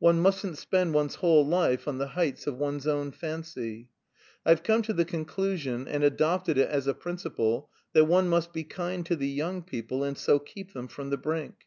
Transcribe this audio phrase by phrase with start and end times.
[0.00, 3.88] One mustn't spend one's whole life on the heights of one's own fancy.
[4.44, 8.64] I've come to the conclusion, and adopted it as a principle, that one must be
[8.64, 11.64] kind to the young people and so keep them from the brink.